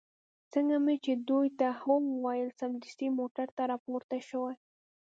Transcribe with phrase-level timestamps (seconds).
[0.53, 4.53] څنګه چې مې دوی ته هو وویل، سمدستي موټر ته را پورته شوې.